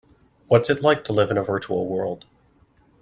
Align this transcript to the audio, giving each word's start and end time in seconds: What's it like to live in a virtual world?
What's 0.47 0.71
it 0.71 0.81
like 0.81 1.03
to 1.03 1.13
live 1.13 1.29
in 1.29 1.37
a 1.37 1.43
virtual 1.43 1.85
world? 1.85 2.25